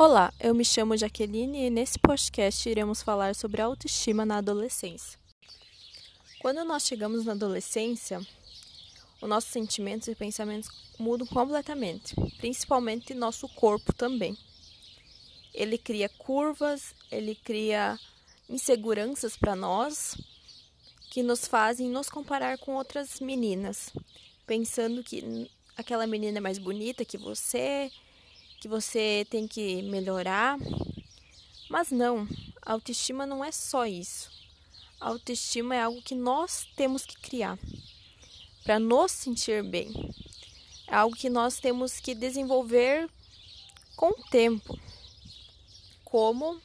[0.00, 5.18] Olá, eu me chamo Jaqueline e nesse podcast iremos falar sobre autoestima na adolescência.
[6.38, 8.24] Quando nós chegamos na adolescência,
[9.20, 14.38] os nossos sentimentos e pensamentos mudam completamente, principalmente nosso corpo também.
[15.52, 17.98] Ele cria curvas, ele cria
[18.48, 20.16] inseguranças para nós
[21.10, 23.90] que nos fazem nos comparar com outras meninas,
[24.46, 27.90] pensando que aquela menina é mais bonita que você,
[28.60, 30.58] que você tem que melhorar.
[31.68, 32.26] Mas não,
[32.62, 34.30] a autoestima não é só isso.
[35.00, 37.58] A autoestima é algo que nós temos que criar
[38.64, 39.92] para nos sentir bem.
[40.86, 43.08] É algo que nós temos que desenvolver
[43.96, 44.78] com o tempo.
[46.04, 46.60] Como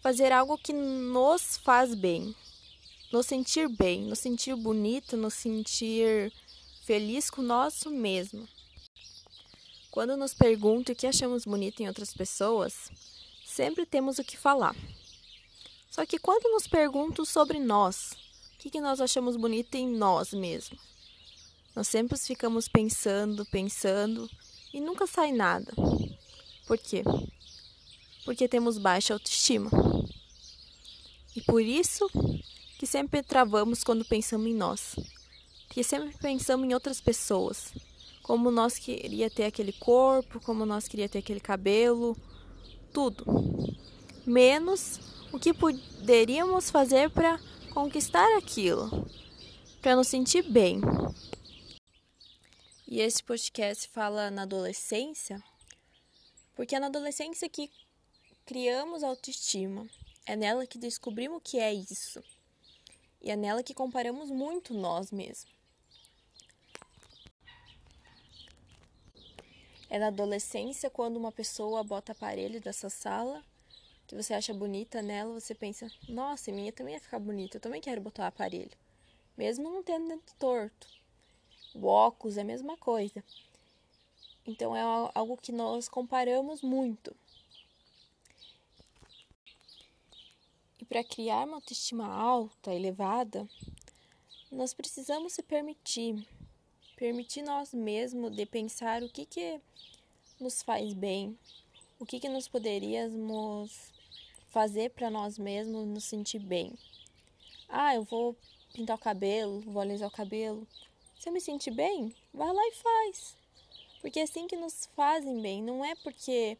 [0.00, 2.34] fazer algo que nos faz bem,
[3.12, 6.32] nos sentir bem, nos sentir bonito, nos sentir
[6.84, 8.48] feliz com nós mesmo.
[9.98, 12.88] Quando nos perguntam o que achamos bonito em outras pessoas,
[13.44, 14.76] sempre temos o que falar.
[15.90, 18.12] Só que quando nos perguntam sobre nós,
[18.54, 20.78] o que, que nós achamos bonito em nós mesmos?
[21.74, 24.30] Nós sempre ficamos pensando, pensando
[24.72, 25.74] e nunca sai nada.
[26.64, 27.02] Por quê?
[28.24, 29.68] Porque temos baixa autoestima.
[31.34, 32.08] E por isso
[32.78, 34.94] que sempre travamos quando pensamos em nós.
[35.68, 37.72] Que sempre pensamos em outras pessoas
[38.28, 42.14] como nós queria ter aquele corpo, como nós queria ter aquele cabelo,
[42.92, 43.24] tudo.
[44.26, 45.00] Menos
[45.32, 47.40] o que poderíamos fazer para
[47.72, 49.08] conquistar aquilo,
[49.80, 50.78] para nos sentir bem.
[52.86, 55.42] E esse podcast fala na adolescência,
[56.54, 57.70] porque é na adolescência que
[58.44, 59.88] criamos autoestima.
[60.26, 62.22] É nela que descobrimos o que é isso.
[63.22, 65.57] E é nela que comparamos muito nós mesmos.
[69.90, 73.42] É na adolescência, quando uma pessoa bota aparelho dessa sala,
[74.06, 77.80] que você acha bonita nela, você pensa, nossa, minha também ia ficar bonita, eu também
[77.80, 78.76] quero botar aparelho.
[79.36, 80.88] Mesmo não tendo dentro torto.
[81.74, 83.22] O óculos é a mesma coisa.
[84.46, 84.82] Então é
[85.14, 87.14] algo que nós comparamos muito.
[90.78, 93.48] E para criar uma autoestima alta, elevada,
[94.50, 96.26] nós precisamos se permitir
[96.98, 99.60] permitir nós mesmos de pensar o que, que
[100.40, 101.38] nos faz bem,
[101.96, 103.92] o que, que nós poderíamos
[104.48, 106.76] fazer para nós mesmos nos sentir bem.
[107.68, 108.36] Ah, eu vou
[108.72, 110.66] pintar o cabelo, vou alisar o cabelo.
[111.20, 113.36] Se eu me sentir bem, vai lá e faz.
[114.00, 116.58] Porque é assim que nos fazem bem, não é porque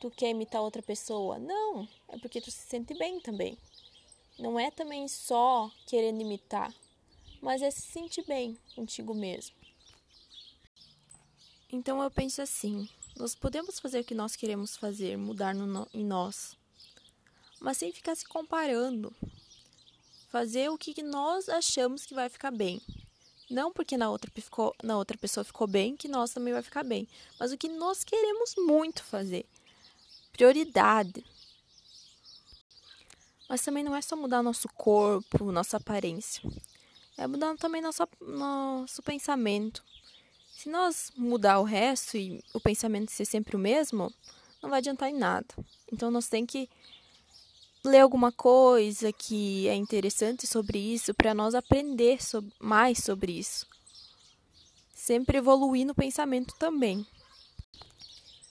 [0.00, 3.56] tu quer imitar outra pessoa, não, é porque tu se sente bem também.
[4.38, 6.74] Não é também só querendo imitar,
[7.40, 9.58] mas é se sentir bem contigo mesmo.
[11.70, 16.04] Então eu penso assim: nós podemos fazer o que nós queremos fazer, mudar no, em
[16.04, 16.56] nós,
[17.60, 19.14] mas sem ficar se comparando.
[20.30, 22.80] Fazer o que nós achamos que vai ficar bem.
[23.50, 26.84] Não porque na outra, ficou, na outra pessoa ficou bem, que nós também vai ficar
[26.84, 27.08] bem.
[27.40, 29.46] Mas o que nós queremos muito fazer.
[30.32, 31.24] Prioridade.
[33.48, 36.42] Mas também não é só mudar nosso corpo, nossa aparência.
[37.16, 39.82] É mudar também nosso, nosso pensamento.
[40.58, 44.12] Se nós mudar o resto e o pensamento ser sempre o mesmo,
[44.60, 45.46] não vai adiantar em nada.
[45.92, 46.68] Então nós tem que
[47.84, 52.18] ler alguma coisa que é interessante sobre isso para nós aprender
[52.58, 53.68] mais sobre isso.
[54.92, 57.06] Sempre evoluir no pensamento também.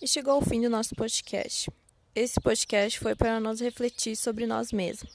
[0.00, 1.68] E chegou ao fim do nosso podcast.
[2.14, 5.12] Esse podcast foi para nós refletir sobre nós mesmos.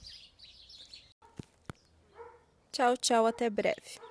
[2.69, 4.10] Tchau, tchau, até breve.